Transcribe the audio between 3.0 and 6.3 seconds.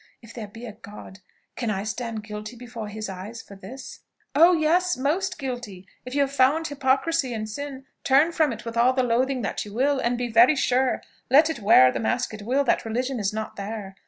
eyes for this?" "Oh yes! most guilty! If you